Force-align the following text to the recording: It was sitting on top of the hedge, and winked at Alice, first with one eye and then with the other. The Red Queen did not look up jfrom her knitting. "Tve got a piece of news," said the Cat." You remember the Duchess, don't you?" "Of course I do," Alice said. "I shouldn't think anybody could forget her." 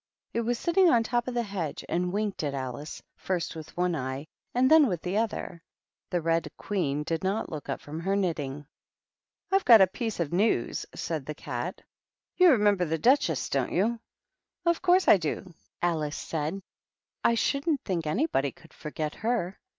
It 0.33 0.41
was 0.41 0.57
sitting 0.57 0.89
on 0.89 1.03
top 1.03 1.27
of 1.27 1.35
the 1.35 1.43
hedge, 1.43 1.85
and 1.87 2.11
winked 2.11 2.41
at 2.43 2.55
Alice, 2.55 3.03
first 3.17 3.55
with 3.55 3.77
one 3.77 3.95
eye 3.95 4.25
and 4.51 4.67
then 4.71 4.87
with 4.87 5.03
the 5.03 5.15
other. 5.17 5.61
The 6.09 6.21
Red 6.21 6.47
Queen 6.57 7.03
did 7.03 7.23
not 7.23 7.51
look 7.51 7.69
up 7.69 7.81
jfrom 7.81 8.01
her 8.01 8.15
knitting. 8.15 8.65
"Tve 9.53 9.63
got 9.63 9.79
a 9.79 9.85
piece 9.85 10.19
of 10.19 10.33
news," 10.33 10.87
said 10.95 11.27
the 11.27 11.35
Cat." 11.35 11.83
You 12.39 12.49
remember 12.49 12.83
the 12.83 12.97
Duchess, 12.97 13.47
don't 13.49 13.73
you?" 13.73 13.99
"Of 14.65 14.81
course 14.81 15.07
I 15.07 15.17
do," 15.17 15.53
Alice 15.83 16.17
said. 16.17 16.63
"I 17.23 17.35
shouldn't 17.35 17.81
think 17.85 18.07
anybody 18.07 18.51
could 18.51 18.73
forget 18.73 19.13
her." 19.21 19.59